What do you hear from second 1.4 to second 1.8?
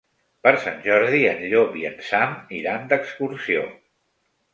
Llop